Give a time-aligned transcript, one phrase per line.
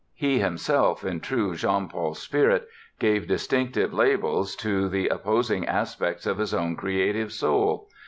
[0.15, 2.67] He himself, in true Jean Paul spirit,
[2.97, 7.87] gave distinctive labels to the opposing aspects of his own creative soul.